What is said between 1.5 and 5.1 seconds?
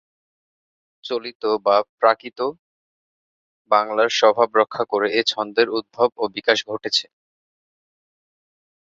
বা প্রাকৃত বাংলার স্বভাব রক্ষা করে